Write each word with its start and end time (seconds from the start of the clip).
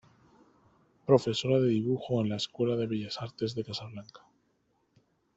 Profesora 1.05 1.59
de 1.59 1.67
dibujo 1.67 2.21
en 2.21 2.29
la 2.29 2.37
Escuela 2.37 2.75
de 2.75 2.87
Bellas 2.87 3.21
Artes 3.21 3.53
de 3.53 3.63
Casablanca. 3.63 4.21